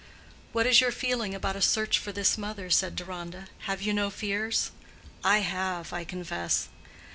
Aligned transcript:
"What 0.51 0.65
is 0.65 0.81
your 0.81 0.91
feeling 0.91 1.35
about 1.35 1.55
a 1.55 1.61
search 1.61 1.99
for 1.99 2.11
this 2.11 2.35
mother?" 2.35 2.71
said 2.71 2.95
Deronda. 2.95 3.45
"Have 3.67 3.83
you 3.83 3.93
no 3.93 4.09
fears? 4.09 4.71
I 5.23 5.41
have, 5.41 5.93
I 5.93 6.05
confess." 6.05 6.69